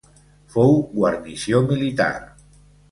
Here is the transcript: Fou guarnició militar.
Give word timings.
Fou 0.53 0.73
guarnició 0.95 1.63
militar. 1.71 2.13